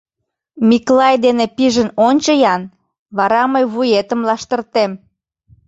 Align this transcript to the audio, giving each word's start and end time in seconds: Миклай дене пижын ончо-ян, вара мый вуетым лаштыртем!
Миклай 0.69 1.15
дене 1.25 1.45
пижын 1.55 1.89
ончо-ян, 2.07 2.61
вара 3.17 3.43
мый 3.53 3.63
вуетым 3.73 4.21
лаштыртем! 4.27 4.91